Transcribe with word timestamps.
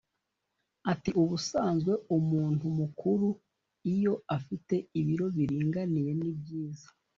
ati 0.91 1.09
“Ubusanzwe 1.21 1.93
umuntu 2.17 2.65
mukuru 2.79 3.27
iyo 3.93 4.13
afite 4.37 4.75
ibiro 4.99 5.25
biringaniye 5.35 6.11
ni 6.19 6.31
byiza 6.39 6.87